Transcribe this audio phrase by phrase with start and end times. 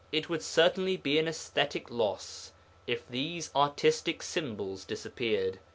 [0.11, 2.53] It would certainly be an aesthetic loss
[2.87, 5.59] if these artistic symbols disappeared.